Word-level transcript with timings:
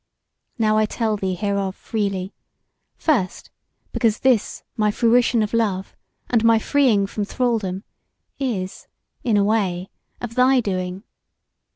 Now 0.57 0.79
I 0.79 0.87
tell 0.87 1.15
thee 1.15 1.35
hereof 1.35 1.75
freely; 1.75 2.33
first, 2.95 3.51
because 3.91 4.21
this 4.21 4.63
my 4.75 4.89
fruition 4.89 5.43
of 5.43 5.53
love, 5.53 5.95
and 6.27 6.43
my 6.43 6.57
freeing 6.57 7.05
from 7.05 7.23
thralldom, 7.23 7.83
is, 8.39 8.87
in 9.23 9.37
a 9.37 9.43
way, 9.43 9.91
of 10.19 10.33
thy 10.33 10.59
doing. 10.59 11.03